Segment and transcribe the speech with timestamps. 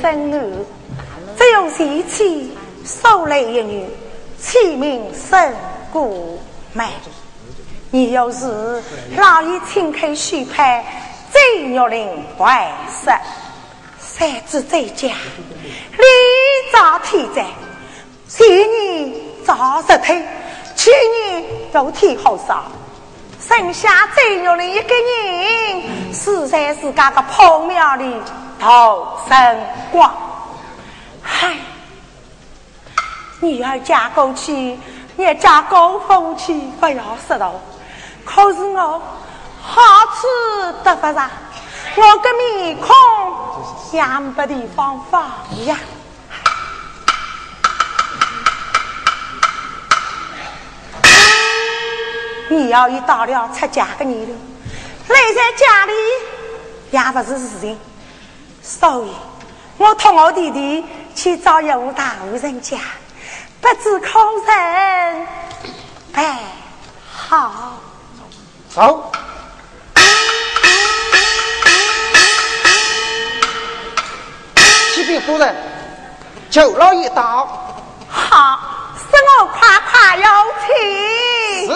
[0.00, 0.40] 生女，
[1.36, 3.86] 只有贤妻收来一女，
[4.38, 5.54] 起名沈
[5.92, 6.40] 姑
[6.72, 6.88] 妹。
[7.90, 8.82] 你要是
[9.16, 10.82] 老爷请客许配，
[11.30, 12.72] 最玉林外
[13.04, 13.14] 甥。
[13.98, 16.04] 三子在家，立
[16.72, 17.44] 早天灾。
[18.26, 19.12] 前年
[19.44, 20.14] 早石头，
[20.76, 21.44] 去年
[21.74, 22.70] 又天好少，
[23.40, 28.14] 剩下最玉林一个人，死在自家的破庙里
[28.60, 29.58] 逃生
[29.90, 30.12] 光。
[31.22, 31.56] 嗨，
[33.40, 34.78] 女儿嫁过去，
[35.16, 37.54] 也嫁高夫去，不要失道。
[38.22, 39.02] 可是我
[39.62, 39.80] 好
[40.14, 41.30] 吃得不上，
[41.96, 42.94] 我个面孔
[43.92, 44.04] 也
[44.36, 45.22] 没地方放
[45.64, 45.78] 呀。
[52.50, 54.38] 你要一到了出嫁的年龄，
[55.08, 55.92] 赖在家里
[56.90, 57.78] 也不是事情，
[58.62, 59.12] 所以
[59.78, 60.84] 我同我弟弟
[61.14, 62.76] 去找一户大户人家，
[63.60, 65.26] 不知可人
[66.14, 66.38] 哎，
[67.12, 67.74] 好。
[68.72, 69.10] 走，
[74.94, 75.54] 启禀夫人，
[76.50, 77.48] 九老爷到。
[78.08, 78.60] 好，
[78.96, 80.24] 使我快快有
[80.66, 80.68] 请。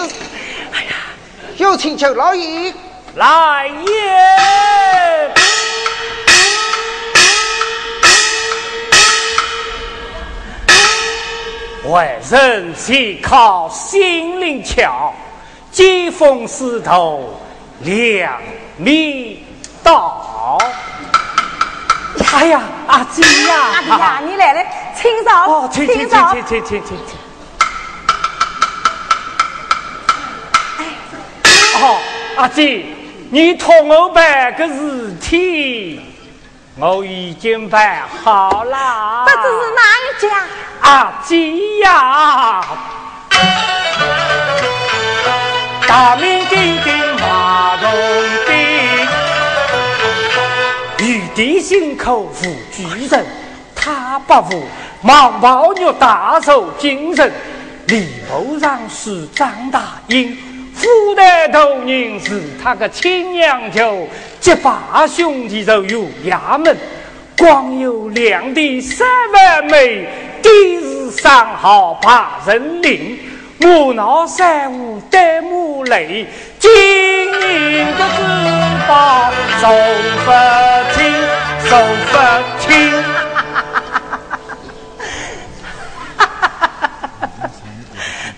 [0.09, 0.15] 是。
[0.71, 0.95] 哎呀，
[1.57, 2.73] 有请九老爷
[3.15, 5.33] 来也。
[11.89, 15.13] 外人岂靠心灵巧。
[15.71, 17.37] 接风使头
[17.81, 18.41] 两
[18.77, 19.43] 米
[19.83, 20.57] 到。
[22.33, 23.55] 哎呀，阿姐呀！
[23.55, 24.61] 阿姐呀，你来了，
[24.95, 25.45] 清早。
[25.49, 26.97] 哦，请请请请请请请。
[31.81, 31.99] 哦，
[32.37, 32.85] 阿姐，
[33.29, 36.01] 你托我办个事体，
[36.77, 39.25] 我已经办好了。
[39.25, 40.27] 这是哪一家？
[40.81, 42.65] 阿姐呀！
[45.87, 47.91] 大名鼎鼎马龙
[48.45, 48.57] 斌，
[51.07, 53.25] 玉帝心口无巨人，
[53.73, 54.67] 他不服
[55.01, 57.31] 毛宝玉大受精神，
[57.87, 60.37] 李某上是张大英，
[60.73, 64.09] 富带头人是他个亲娘舅，
[64.45, 66.77] 结发兄弟就有衙门，
[67.35, 70.07] 光有两地三万枚，
[70.43, 73.17] 第日上号把人领。
[73.57, 76.27] 木闹三五戴木雷，
[76.59, 78.21] 金银的珠
[78.87, 79.67] 宝收
[80.23, 80.31] 不
[80.93, 81.11] 清，
[81.67, 81.75] 收
[82.11, 82.13] 不
[82.59, 82.69] 清。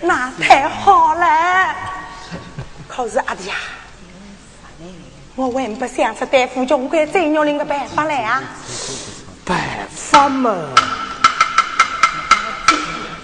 [0.00, 1.26] 那太好了！
[2.88, 3.54] 可是阿弟呀，
[5.46, 8.42] 我还不想出对付穷鬼最牛人的办法来啊！
[9.44, 9.56] 办
[9.88, 10.52] 法嘛？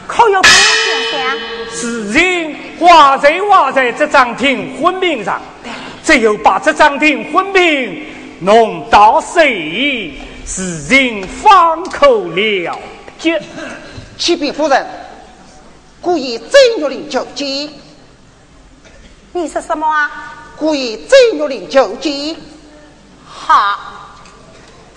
[0.06, 0.56] 可要不想
[1.10, 1.36] 想？
[1.76, 5.42] 事情画在画在这张庭婚名上，
[6.04, 8.06] 只有把这张庭婚名
[8.38, 10.12] 弄到谁，
[10.46, 12.78] 事情方可了
[13.18, 13.42] 结。
[14.16, 14.86] 启禀夫人，
[16.00, 17.68] 故意真玉林救急。
[19.32, 20.43] 你说什么啊？
[20.56, 22.36] 故意真玉林求见。
[23.26, 23.78] 好，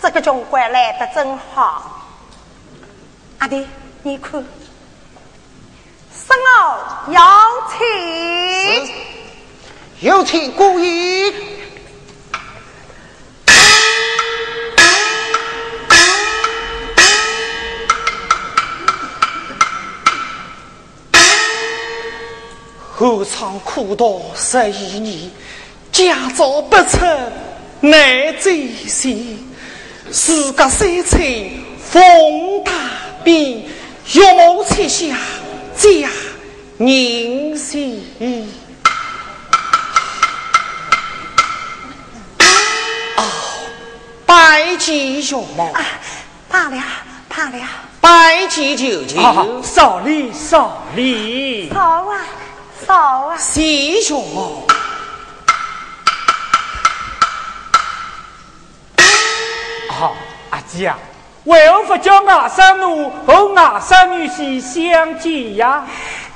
[0.01, 2.05] 这个总管来得真好。
[3.39, 3.67] 阿弟，
[4.03, 4.43] 你看。
[6.39, 7.19] 我有
[8.79, 11.33] 请，有请故意。
[23.37, 25.29] 何尝苦读十一年，
[25.91, 27.07] 家遭不成
[27.81, 29.37] 难追寻。
[30.09, 32.01] 自家三岁风
[32.63, 32.71] 大
[33.23, 33.63] 病，
[34.15, 35.15] 玉母七下。
[35.75, 36.09] 家
[36.79, 38.03] 人心
[43.17, 43.23] 哦，
[44.25, 45.71] 拜见岳母，
[46.49, 46.83] 罢了
[47.29, 47.59] 罢了，
[48.01, 52.25] 拜见舅舅，少礼少礼，好啊
[52.87, 54.65] 少啊，谢岳母。
[59.89, 60.15] 好，
[60.51, 60.97] 阿姐啊。
[61.43, 65.85] 为何不叫外甥奴和外甥女婿相见呀？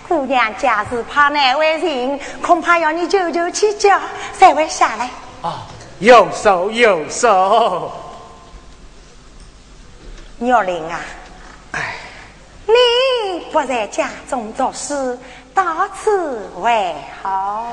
[0.09, 3.97] 姑娘家是怕难为情，恐怕要你舅舅去叫
[4.37, 5.09] 才会下来。
[5.41, 5.65] 啊，
[5.99, 7.93] 有手有手。
[10.39, 10.99] 玉玲啊，
[11.71, 11.95] 哎，
[12.65, 15.17] 你不在家中做事，
[15.53, 15.63] 到
[15.95, 17.67] 此为好？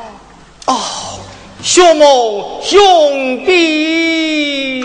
[0.67, 0.81] 哦，
[1.63, 4.85] 兄母兄弟。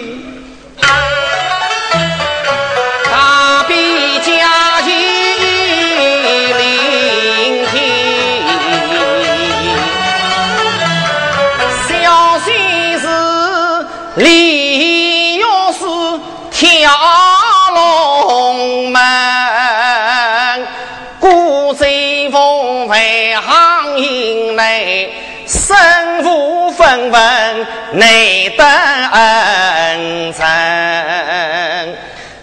[23.36, 25.14] 行营内
[25.46, 30.46] 身无分文内得恩宠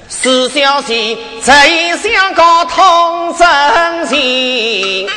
[0.08, 5.08] 是小姐这一向个通真情。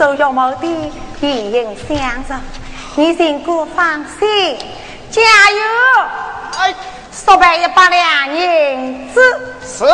[0.00, 0.66] 走小毛的
[1.20, 2.32] 一应相助，
[2.94, 4.56] 你尽管放心，
[5.10, 5.60] 加油！
[6.56, 6.74] 哎，
[7.12, 9.20] 说白一百两银子。
[9.62, 9.84] 是，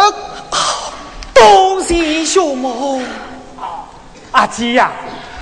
[1.35, 3.01] 多谢小毛。
[4.31, 4.93] 阿吉呀，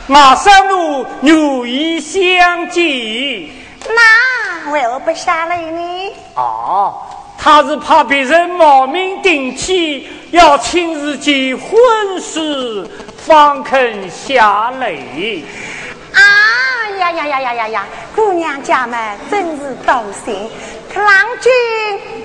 [0.06, 3.50] 马上路如意相见。
[3.86, 6.12] 那为何不下来呢？
[6.36, 6.94] 哦，
[7.36, 11.70] 他是怕别人冒名顶替，要亲自结婚
[12.18, 12.90] 事。
[13.26, 15.44] 方肯下泪。
[16.12, 16.20] 啊
[16.98, 17.86] 呀呀呀呀呀呀！
[18.14, 20.50] 姑娘家们真是多心，
[20.92, 21.50] 可郎君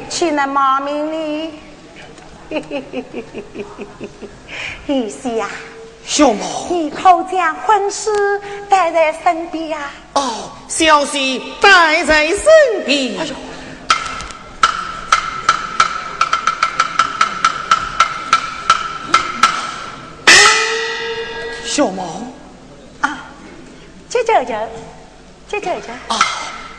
[0.09, 1.53] 岂能冒名呢？
[2.49, 3.43] 嘿嘿嘿嘿嘿嘿
[3.99, 4.09] 嘿
[4.87, 4.93] 嘿！
[4.93, 5.47] 玉溪呀，
[6.05, 8.11] 小毛，你可将婚事
[8.69, 9.79] 带在身边呀？
[10.13, 13.17] 哦，小婿带在身边。
[13.19, 13.33] 哎呦！
[21.79, 22.03] 小毛
[22.99, 23.23] 啊，
[24.09, 24.69] 这这这，
[25.47, 26.19] 这这这啊！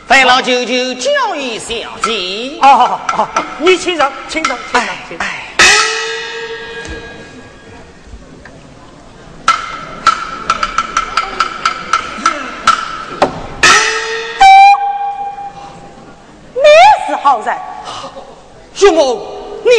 [0.07, 2.59] 烦老舅舅教育小姐。
[2.61, 3.30] 啊啊！
[3.61, 5.26] 你请上，请上，请上，请上。
[16.52, 16.62] 你
[17.09, 17.59] 是好人，
[18.75, 19.14] 小毛，
[19.64, 19.71] 你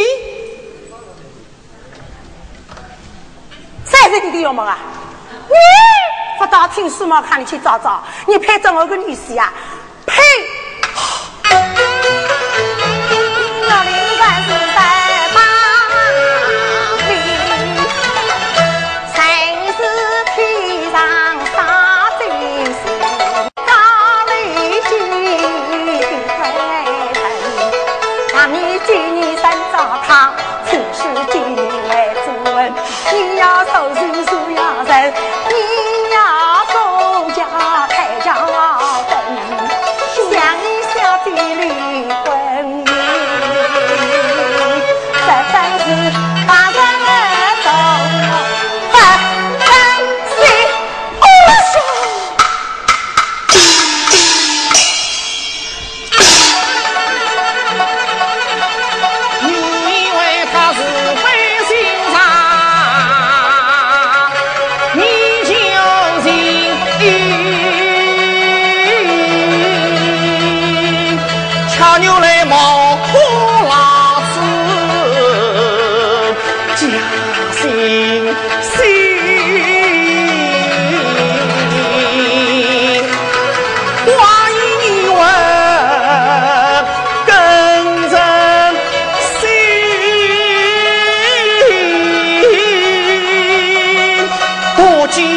[3.86, 4.80] 谁是你的啊？
[5.52, 7.22] 你不到听书嘛？
[7.22, 9.52] 看你去找找，你配着我个女婿呀？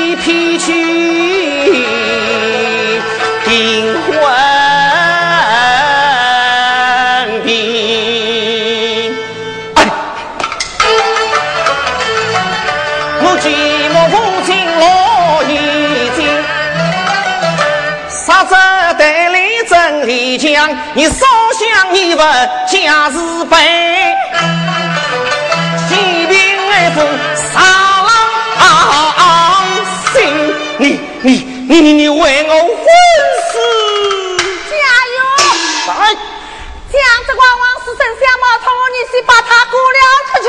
[0.06, 0.70] 你披去
[3.46, 4.20] 定文
[7.06, 7.26] 哎
[13.22, 13.44] 我寂
[13.94, 14.84] 寞无情落
[15.48, 15.52] 叶
[16.14, 16.18] 静
[18.10, 18.54] 杀子
[18.98, 21.24] 带笠真离家你烧
[21.58, 23.93] 香你不假慈悲
[31.74, 32.86] 你你你为我婚
[33.50, 33.58] 事
[34.70, 34.74] 加
[35.10, 35.16] 油！
[35.88, 39.98] 来，将这瓜王世生相貌同我女婿把他过了
[40.30, 40.48] 出去。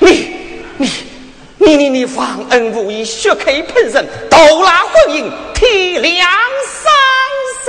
[0.00, 0.06] 你
[0.76, 0.84] 你你
[1.56, 6.92] 你你你忘恩负义，血口喷人，倒拉婚姻，天良伤
[7.64, 7.66] 心。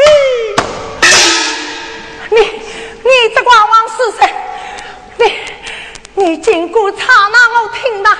[2.31, 4.29] 你你这瓜王是谁？
[6.17, 6.97] 你你经过刹
[7.31, 8.17] 那，我听到来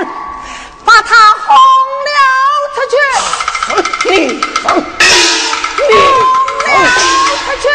[0.00, 0.08] 人，
[0.84, 1.54] 把他轰
[2.06, 2.18] 了
[2.74, 2.96] 出去。
[4.08, 6.76] 你你轰了
[7.44, 7.68] 出去。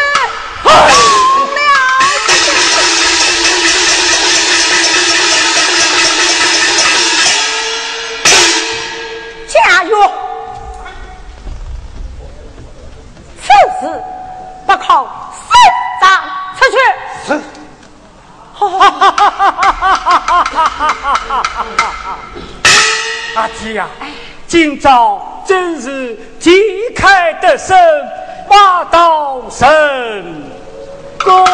[23.34, 23.88] 阿姐呀，
[24.46, 26.52] 今朝真是旗
[26.94, 27.76] 开得胜，
[28.48, 29.66] 马到成
[31.18, 31.44] 功。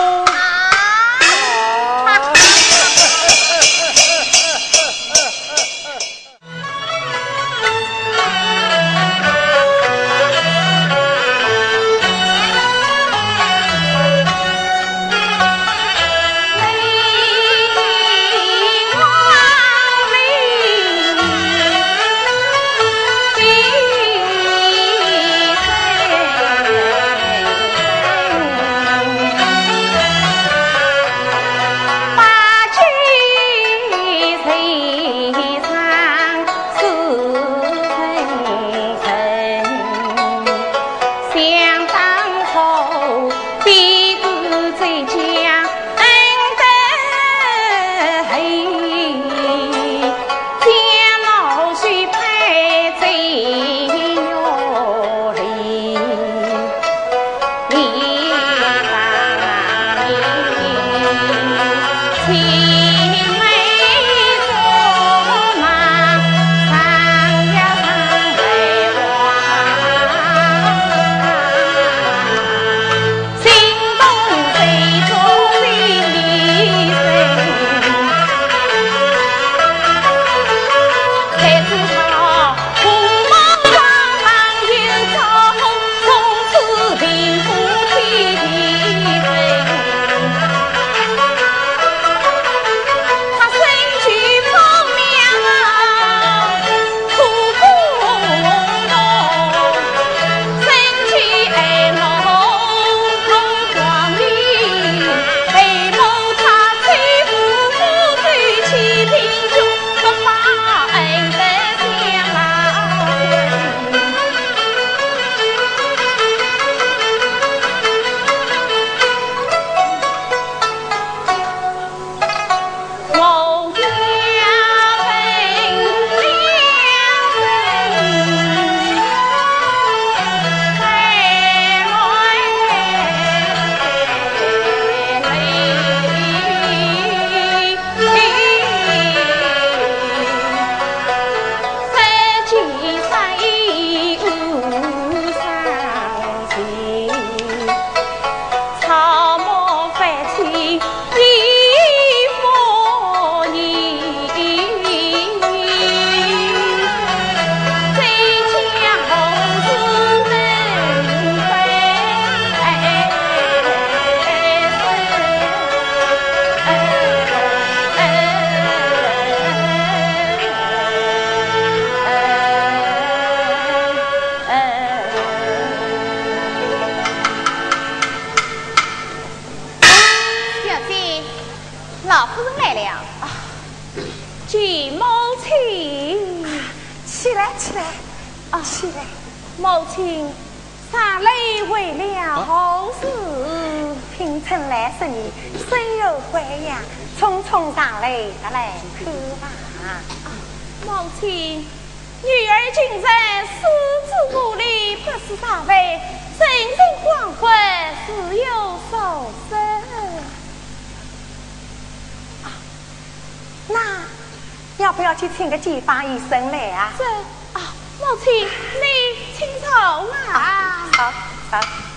[221.50, 221.89] tas.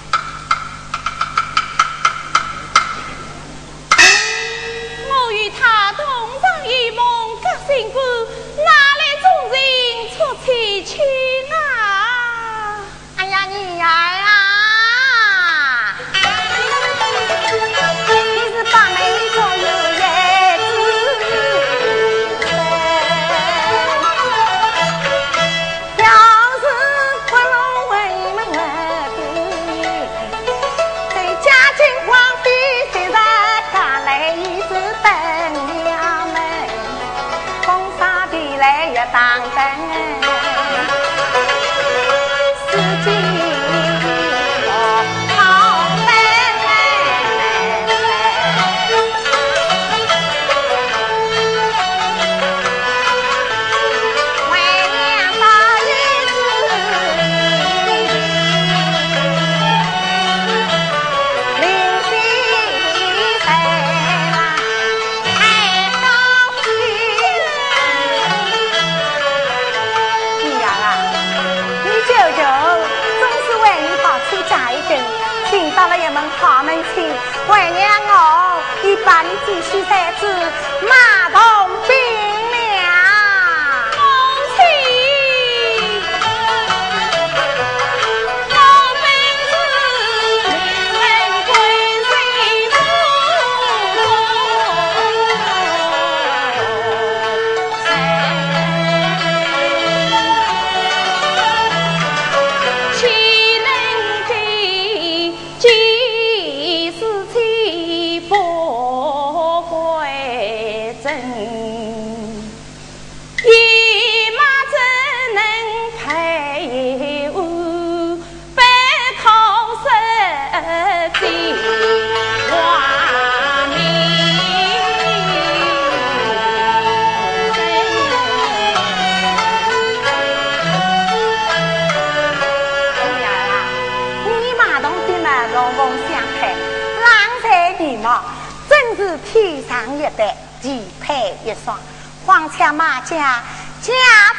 [141.46, 141.78] 一双，
[142.26, 143.42] 黄枪马甲，
[143.82, 143.92] 家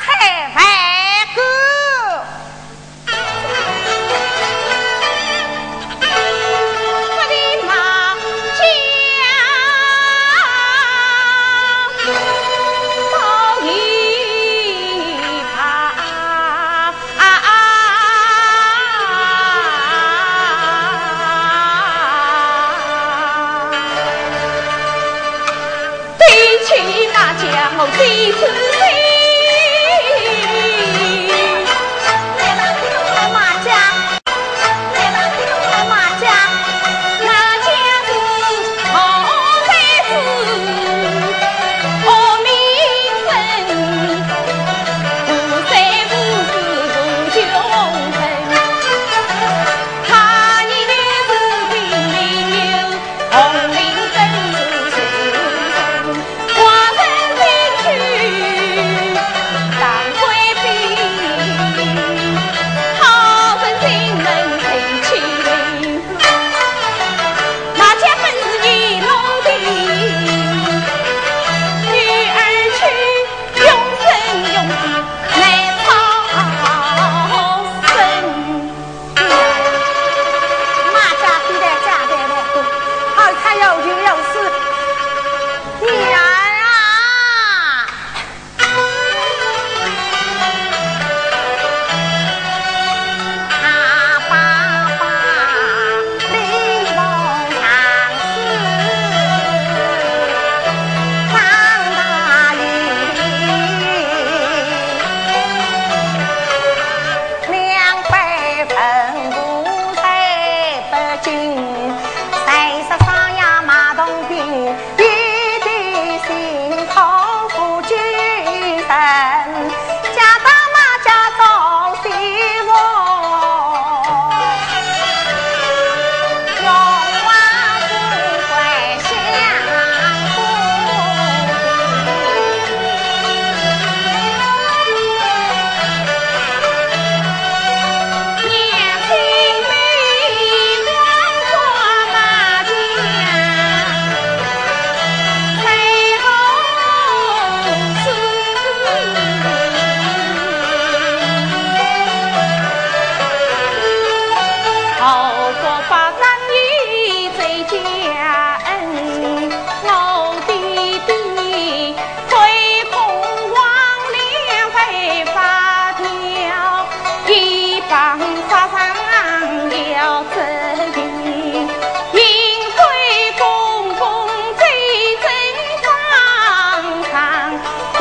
[0.02, 0.93] 财万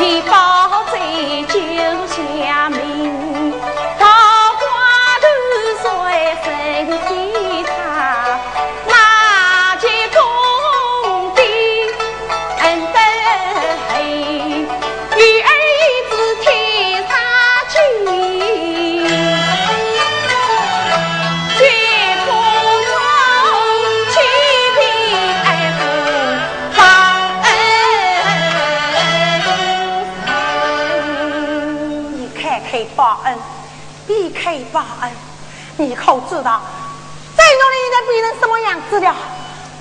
[0.04, 0.43] Keep.
[34.74, 35.10] 报恩。
[35.78, 36.60] 你可知道，
[37.36, 39.06] 再努力现在变成什么样子了？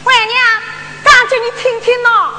[0.04, 0.36] 外娘，
[1.04, 2.33] 赶紧你听听喏。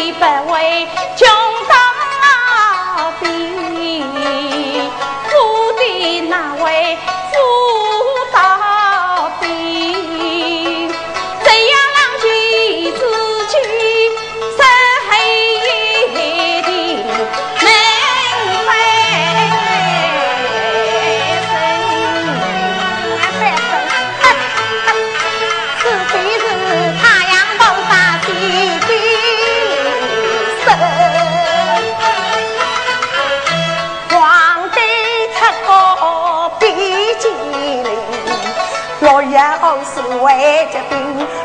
[0.00, 0.79] 一百位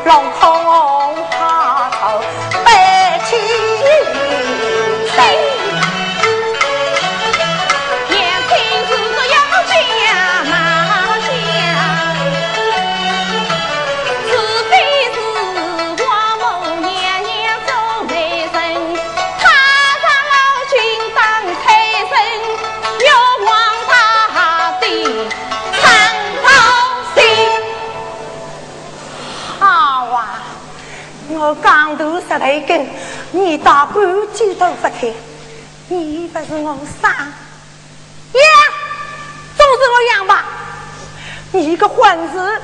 [0.06, 0.55] 龙空
[32.46, 32.86] 来根，
[33.32, 33.94] 你到半
[34.32, 35.12] 句都不开，
[35.88, 38.40] 你不是我傻呀？
[39.56, 40.44] 总是我养吧？
[41.50, 42.60] 你个混子，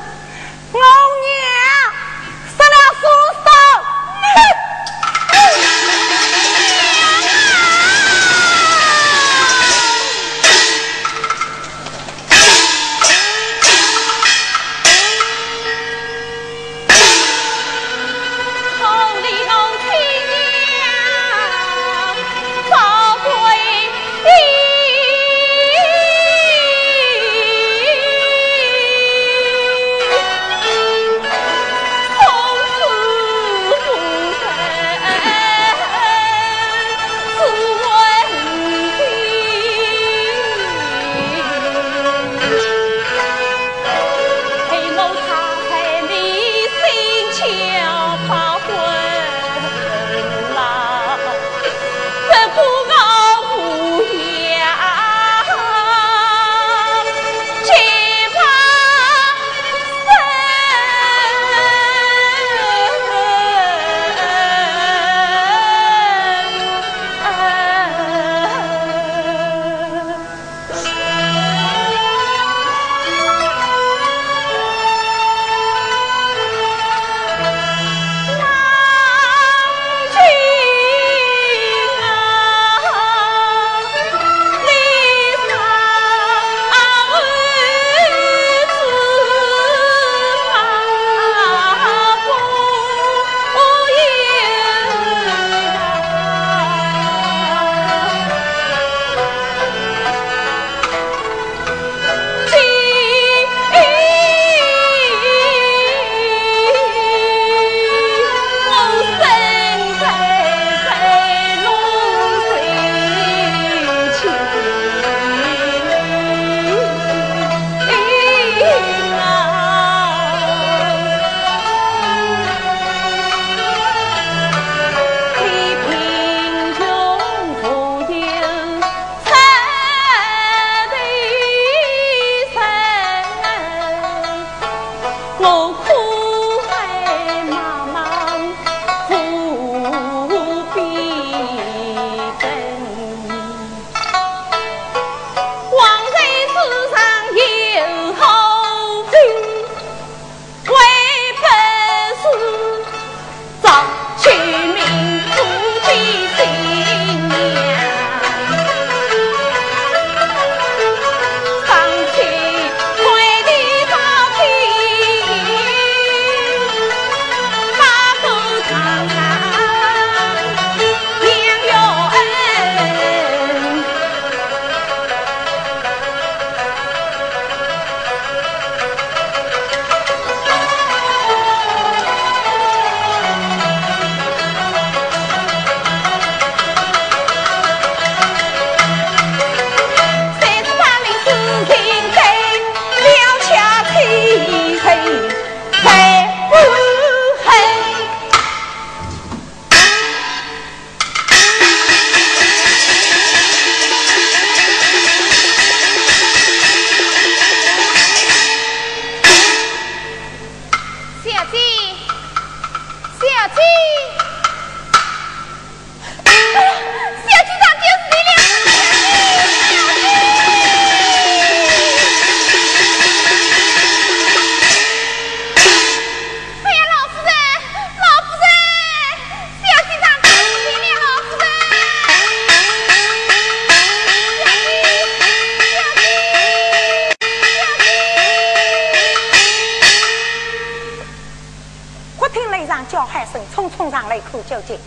[243.32, 244.78] 声，匆匆上来哭究竟。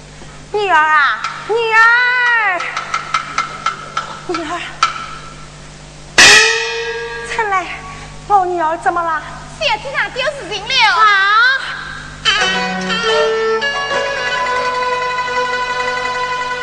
[0.51, 2.59] 女儿啊，女儿，
[4.27, 4.61] 女儿，
[7.33, 7.65] 春来，
[8.27, 9.21] 我女儿怎么了？
[9.59, 11.03] 小鸡上丢事情了啊！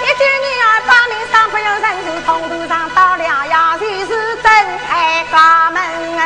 [0.02, 4.44] 一句女儿把命丧，不由人就通途上到了衙前是正
[4.86, 5.82] 开家门
[6.16, 6.20] 响，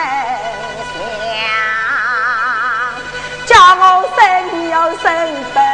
[3.46, 3.80] 叫我
[4.16, 4.20] 生
[4.76, 5.65] 又生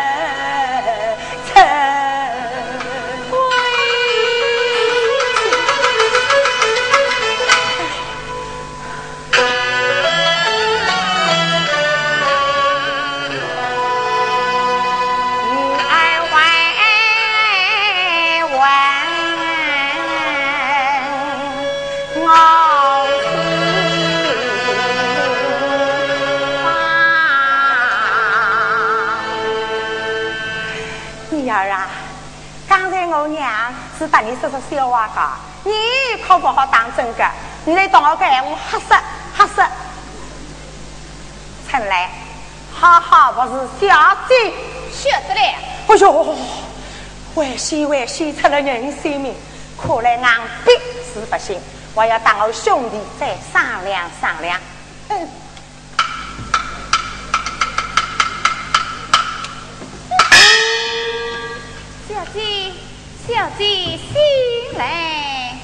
[34.48, 34.52] 不。
[34.52, 35.32] 是笑话讲，
[35.64, 35.72] 你
[36.26, 37.24] 可不好当真个。
[37.64, 38.94] 你来当我个闲话，吓死
[39.38, 39.62] 吓死！
[41.70, 42.10] 陈来，
[42.74, 44.52] 好好不是小姐，
[44.92, 45.54] 晓得嘞。
[45.86, 46.36] 哎呦，
[47.36, 49.34] 危险危险，出了人性命，
[49.80, 50.72] 看来俺逼
[51.14, 51.58] 是不行。
[51.94, 54.60] 我要当我兄弟再商量商量。
[55.08, 55.28] 嗯。
[62.08, 62.72] 小姐。
[63.28, 63.64] 小姐
[63.98, 65.56] 心来。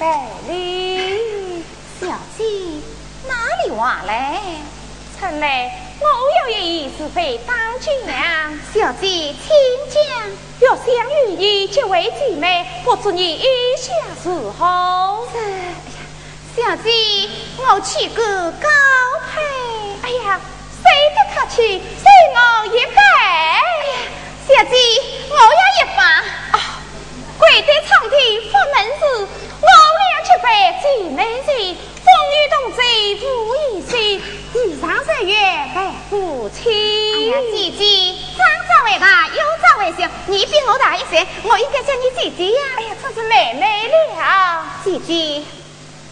[0.00, 0.06] 百
[0.48, 1.62] 里。
[2.00, 2.06] 小
[2.38, 2.42] 姐，
[3.28, 4.40] 哪里话来？
[5.20, 5.70] 臣来，
[6.00, 6.06] 我
[6.48, 7.90] 有一意是非当讲。
[8.72, 9.50] 小姐，请
[9.90, 10.00] 讲。
[10.60, 10.86] 要相
[11.26, 13.44] 与你结为姐妹，不知你意
[13.76, 13.92] 下
[14.24, 15.28] 如何？
[16.56, 16.90] 小姐，
[17.58, 18.68] 我去个高
[19.28, 19.38] 配。
[20.00, 20.40] 哎呀，
[20.82, 22.98] 谁跟他去，随我一拜。
[24.48, 24.74] 小姐，
[25.28, 26.02] 我要一拜。
[26.52, 26.80] 啊，
[27.38, 28.16] 跪在长亭
[28.50, 29.28] 佛门时，
[30.50, 32.82] 我俩结拜姐妹人，风雨同舟
[33.46, 34.20] 无一心，
[34.52, 35.32] 一上三月
[35.72, 36.68] 拜夫妻。
[37.14, 37.84] 哎呀，姐姐，
[38.36, 42.60] 长长为大，幼长为小，你比我大一岁，我应该叫你姐姐呀。
[42.78, 45.44] 哎呀，这是妹妹了，姐姐。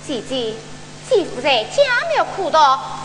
[0.07, 0.55] 姐姐，
[1.11, 1.83] 姐夫在家
[2.15, 2.59] 庙苦读，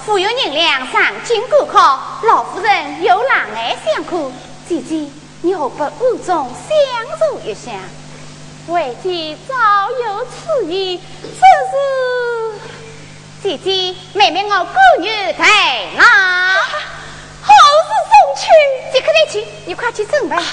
[0.05, 4.31] 富有银两上京赶考，老夫人有难爱相苦。
[4.69, 5.09] 姐姐，
[5.41, 5.91] 你何不暗
[6.23, 7.71] 中相助一下？
[8.67, 9.53] 为见早
[9.91, 11.73] 有此意，只是
[13.43, 15.43] 姐姐，妹妹我孤女在
[15.97, 16.03] 哪？
[17.41, 17.51] 好
[17.83, 18.45] 事送去？
[18.93, 20.37] 即刻来去，你快去准备。
[20.37, 20.43] 是。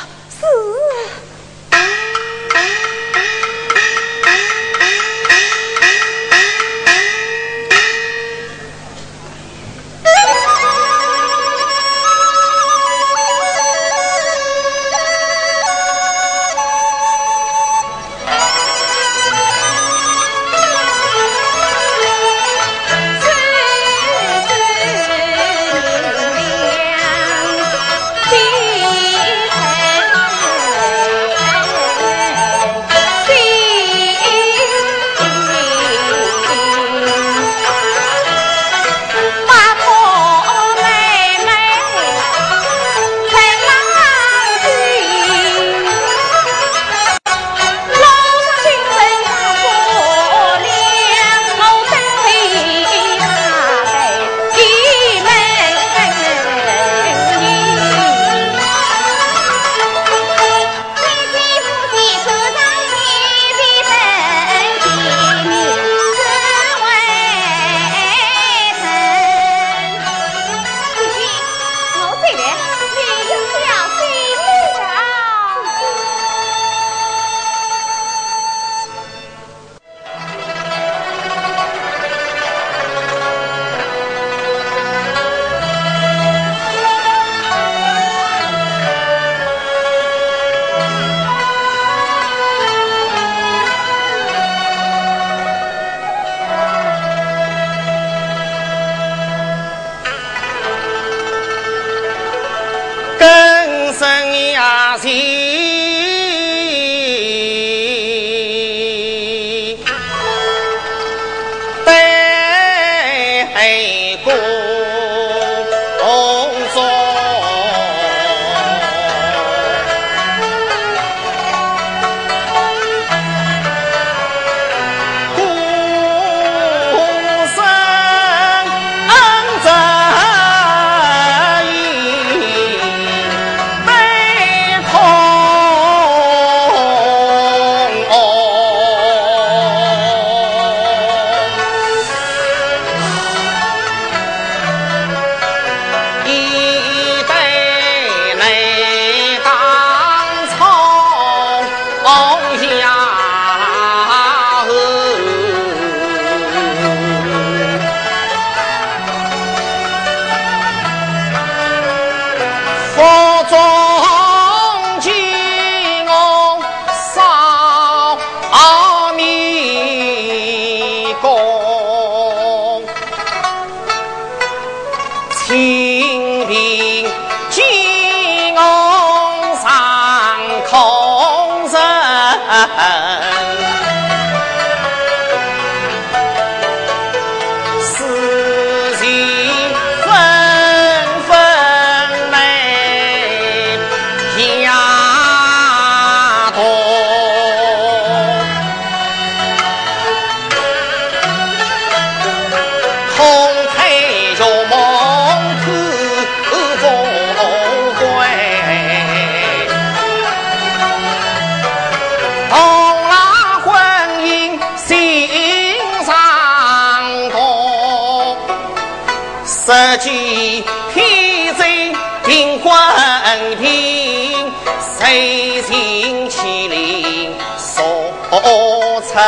[228.31, 229.21] 哦才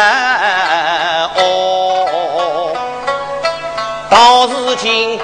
[1.37, 2.73] 哦，
[4.09, 5.19] 到如今。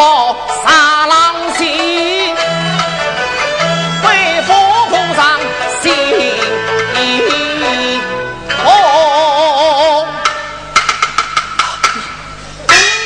[0.00, 0.34] 报
[0.64, 2.34] 杀狼心，
[4.02, 4.54] 为佛
[4.88, 5.38] 菩萨
[5.82, 5.92] 心
[8.48, 8.64] 痛。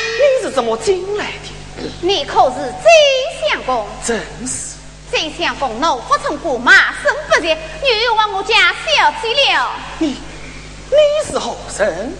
[0.07, 1.91] 你是怎么进来的？
[1.99, 2.85] 你可是真
[3.49, 3.85] 相公？
[4.01, 4.17] 正
[4.47, 4.77] 是。
[5.11, 7.57] 真相公怒发冲冠，马身不捷，
[8.05, 9.69] 又往我家小气了。
[9.99, 10.15] 你
[10.89, 10.95] 你
[11.29, 12.15] 是何人？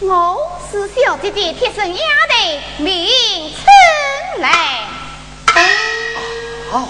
[0.00, 3.71] 我是小姐的贴身丫头，名春
[4.38, 4.88] 来。
[6.72, 6.88] 哦，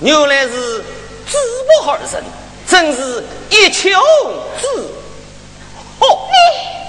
[0.00, 0.78] 原来是
[1.26, 1.36] 知
[1.82, 2.24] 不二人，
[2.66, 3.88] 真是一丘
[4.60, 4.66] 之
[5.98, 6.28] 哦。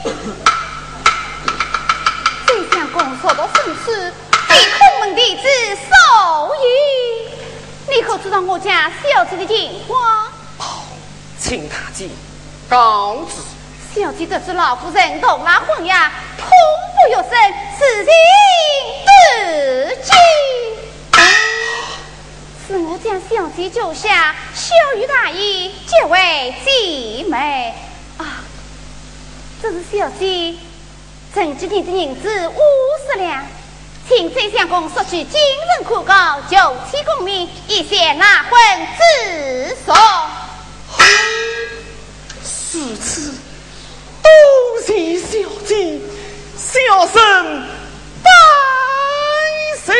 [0.06, 0.12] 你，
[2.46, 4.14] 这相公说到生死，
[4.48, 5.42] 被空门弟子
[5.76, 6.58] 受益。
[7.90, 10.00] 你可知道我家小姐的情况？
[10.60, 10.64] 哦，
[11.40, 12.08] 请大姐
[12.70, 13.42] 告知。
[14.00, 16.48] 小姐得知老夫人同那婚呀，痛
[17.00, 17.32] 不欲生，
[17.78, 18.12] 此情
[19.06, 20.12] 自尽。
[22.68, 27.74] 是我将小姐救下，小于大义，结为姐妹。
[28.18, 28.44] 啊，
[29.62, 30.56] 这是小姐
[31.34, 32.60] 曾几年的银子五
[33.08, 33.46] 十两，
[34.08, 36.58] 请崔相公索取今日可告，就
[36.92, 38.52] 期功名，以谢那婚
[38.98, 39.96] 自送。
[42.44, 43.34] 是此。
[44.22, 44.30] 恭
[44.86, 46.00] 喜小姐，
[46.72, 47.64] 小生
[48.22, 48.30] 拜
[49.84, 49.92] 谢。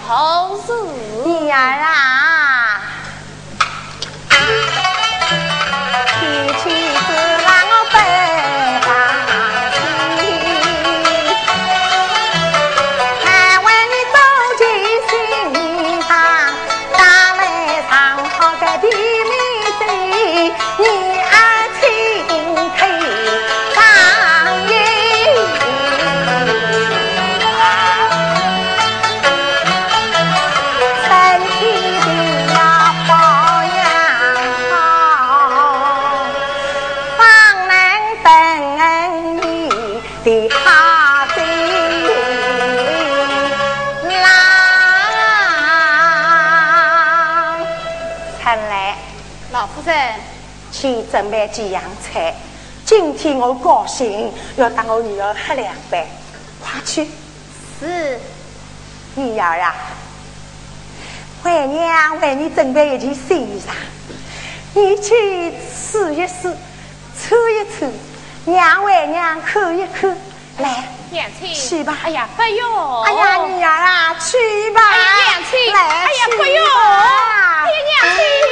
[0.00, 0.72] 红素
[1.24, 2.03] 女儿啊
[51.14, 52.34] 准备几样菜。
[52.84, 56.04] 今天我高兴，要当我女儿喝两杯，
[56.60, 57.08] 快去。
[57.78, 58.18] 是
[59.14, 59.72] 女儿啊，
[61.44, 63.70] 为娘为你准备一件新衣裳，
[64.74, 66.52] 你去试一试，
[67.16, 67.92] 穿一穿，
[68.44, 70.16] 娘为娘看一看。
[70.58, 73.02] 来，娘亲，去吧哎呀，不用。
[73.04, 74.80] 哎呀，女儿啊，去吧。
[74.90, 76.64] 哎呀，娘亲，来，哎呀，不用。
[76.66, 78.43] 吧哎呀，娘亲。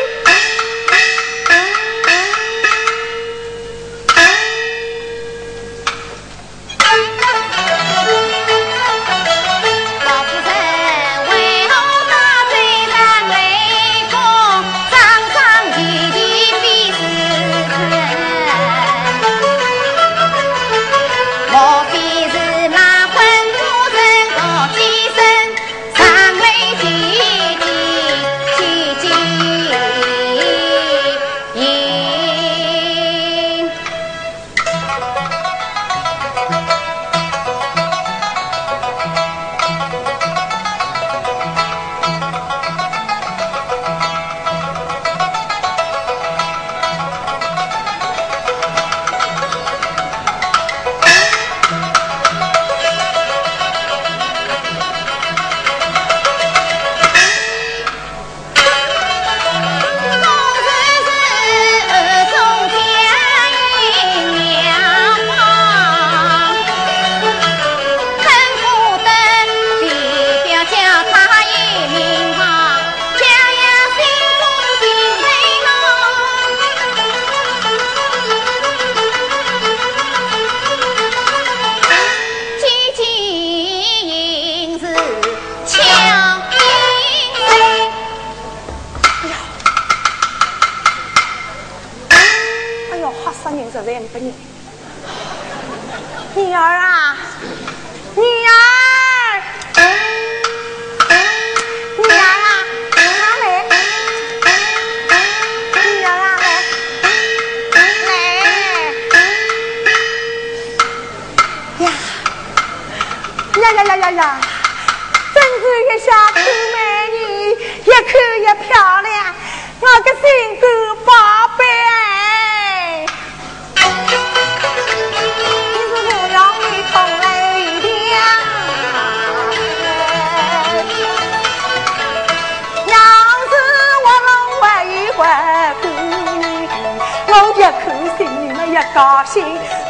[138.95, 139.43] 高兴，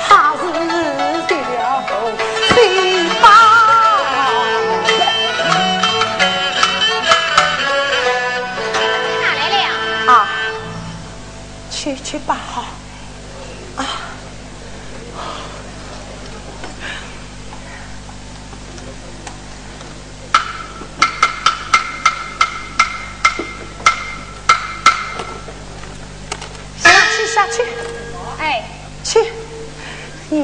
[0.09, 0.43] 还是
[1.27, 1.83] 得了
[2.55, 2.57] 最
[3.21, 3.25] 棒。
[9.21, 10.13] 哪来了？
[10.13, 10.15] 啊，
[11.71, 12.65] 去去吧好。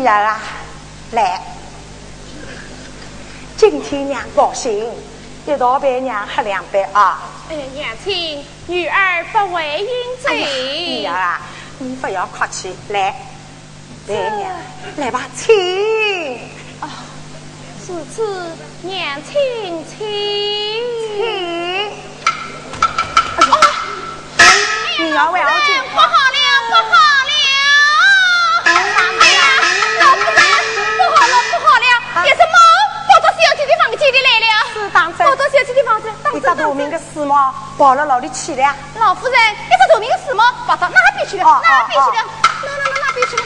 [0.09, 0.41] 女儿啊，
[1.13, 1.39] 来，
[3.59, 4.91] 今天娘高兴，
[5.47, 7.21] 一道陪娘喝两杯啊。
[7.51, 9.87] 哎呀，娘亲，女儿不为应
[10.25, 11.01] 哎呀，罪。
[11.01, 11.43] 女儿啊，
[11.77, 13.15] 你不要客气，来，
[14.07, 14.51] 来娘，
[14.97, 15.45] 来吧，请
[17.85, 18.51] 此次
[18.81, 19.99] 娘亲请。
[21.19, 21.21] 请。
[25.05, 26.39] 女儿为我哎进不好了，
[26.71, 26.97] 不好
[34.09, 34.55] 小姐的房间里来了。
[34.73, 38.75] 是当真跑到小姐的房间，当一真当真只大名的死猫跑到哪里去了？
[38.99, 42.25] 老夫人，一只透明的死猫跑到那边去了，哦那边去了哦，
[42.65, 43.43] 那那那那边去了。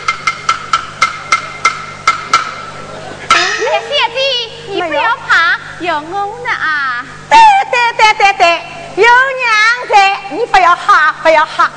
[3.35, 4.19] 哎呀，小姐，
[4.69, 7.05] 你不要怕有我呢啊！
[7.29, 7.37] 对
[7.71, 8.45] 对对对对，
[8.97, 9.45] 有娘
[9.91, 11.71] 在，你不要哈，不要哈，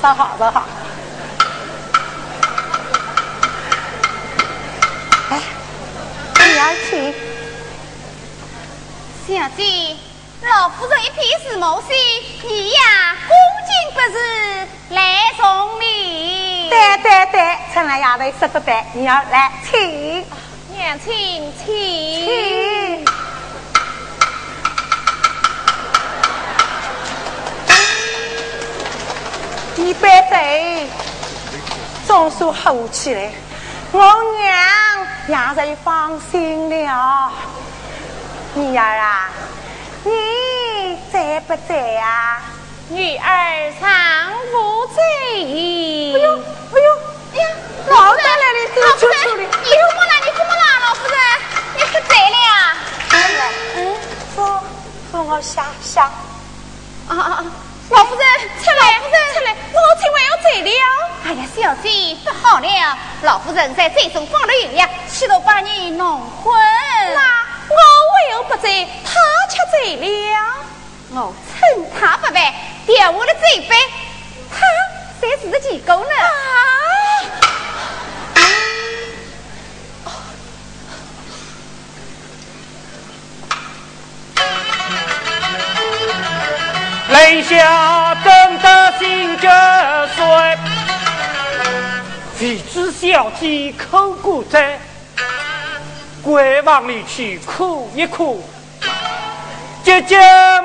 [0.00, 0.64] 收好收好。
[5.30, 5.42] 哎，
[6.38, 7.29] 你要去？
[9.30, 9.62] 小姐，
[10.42, 11.96] 老夫人一片是毛线，
[12.42, 16.68] 你呀恭敬不是来送礼。
[16.68, 20.26] 对对对，趁来丫头说的对，你要来请。
[20.76, 23.04] 娘亲，请。
[29.76, 30.88] 一杯杯，
[32.04, 33.30] 总算好起来，
[33.92, 34.00] 我
[35.28, 37.30] 娘也就放心了。
[38.52, 39.30] 女儿啊，
[40.02, 42.42] 你在不在呀？
[42.88, 46.12] 女儿常不在矣。
[46.16, 46.90] 哎呦，哎呦，
[47.32, 47.48] 哎呀，
[47.86, 49.36] 老在那里走出去了。
[49.36, 49.52] 你怎
[49.94, 50.12] 么了？
[50.24, 51.16] 你怎么了，老夫人？
[51.76, 52.44] 你不在了？
[53.76, 53.96] 嗯，
[54.34, 54.36] 说
[55.12, 56.04] 说我想想。
[56.04, 57.44] 啊啊啊！
[57.90, 58.24] 老夫人，
[58.62, 59.54] 出来，夫人，出来！
[59.72, 60.70] 我亲为要走了。
[61.24, 62.98] 哎呀，小姐，不好了！
[63.22, 66.52] 老夫人在醉中放了油呀，气得把你弄昏。
[67.14, 67.39] 那。
[68.20, 68.86] 我为何不在？
[69.04, 69.10] 他
[69.48, 70.04] 却在了。
[71.12, 72.40] 我趁他不备，
[72.86, 73.74] 掉我的嘴杯，
[74.50, 74.58] 他
[75.20, 76.10] 才是个奇狗呢。
[87.08, 89.48] 泪下等得心折
[90.14, 90.58] 碎，
[92.38, 94.78] 谁知小姐口古在。
[96.22, 98.44] 归往里去哭一哭，
[99.82, 100.16] 急急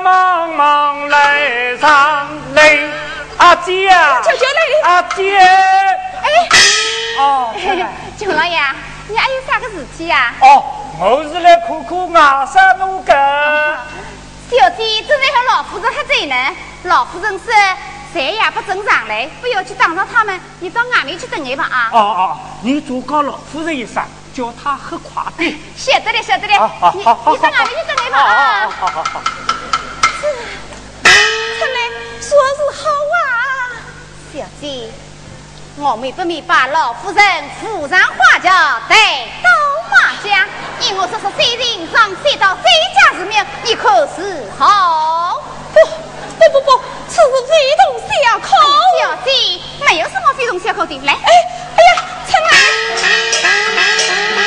[0.02, 2.88] 忙忙来上泪。
[3.38, 4.22] 阿姐啊，
[4.84, 6.48] 阿姐，哎，
[7.18, 7.54] 哦，
[8.18, 8.58] 舅老爷，
[9.08, 10.32] 你还有啥个事体呀？
[10.40, 10.64] 哦，
[10.98, 13.12] 我是来看看外甥奴个。
[14.50, 16.34] 小姐正在和老夫人喝醉呢，
[16.84, 17.52] 老夫人说
[18.12, 21.90] 谁也不准上来，不要去打扰他们，你到外面去等一吧啊。
[21.92, 24.02] 哦哦，你多告老夫人一声。
[24.36, 25.56] 叫他喝快点。
[25.74, 26.70] 晓得了，晓得了。
[26.92, 28.68] 你你上哪里去等一吧啊？
[28.68, 29.22] 好好好。
[30.20, 30.26] 是，
[31.02, 31.78] 看来
[32.20, 33.18] 说是好啊。
[34.34, 34.90] 小姐，
[35.78, 37.24] 我们不明白老夫人
[37.58, 38.50] 扶上花轿
[38.90, 39.48] 带到
[39.90, 40.46] 马家？
[40.80, 42.64] 因我说是谁人上谁到谁
[42.94, 45.40] 家之命，你可是好？
[45.72, 45.80] 不
[46.38, 47.54] 不不不，此事非
[47.86, 48.50] 同小可。
[49.00, 49.30] 小姐，
[49.88, 51.00] 没有什么非同小可的。
[51.06, 52.50] 来，哎哎呀，春来。
[54.08, 54.42] Yeah.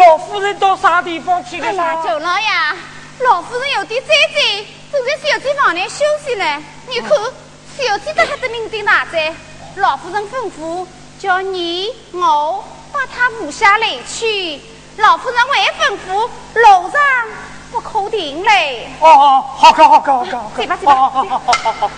[0.00, 1.66] 老夫人到啥地方去了？
[1.66, 2.48] 哎呀，舅老爷，
[3.18, 6.44] 老夫人有点灾灾，正在小姐房内休息呢。
[6.88, 9.34] 你看，小姐在还得酩酊大醉，
[9.76, 10.86] 老夫人吩咐
[11.18, 14.58] 叫你我把她扶下来去。
[14.96, 17.00] 老夫人还吩咐楼上
[17.70, 18.88] 不可停嘞。
[19.00, 20.94] 哦哦，好，好，好，好，好，走吧，走吧。
[20.94, 21.90] 好好好好好。